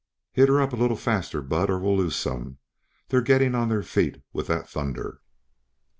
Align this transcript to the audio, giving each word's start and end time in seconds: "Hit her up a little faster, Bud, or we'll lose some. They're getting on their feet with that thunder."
"Hit 0.31 0.49
her 0.49 0.59
up 0.59 0.73
a 0.73 0.75
little 0.75 0.97
faster, 0.97 1.43
Bud, 1.43 1.69
or 1.69 1.77
we'll 1.77 1.95
lose 1.97 2.15
some. 2.15 2.57
They're 3.09 3.21
getting 3.21 3.53
on 3.53 3.69
their 3.69 3.83
feet 3.83 4.23
with 4.33 4.47
that 4.47 4.67
thunder." 4.67 5.21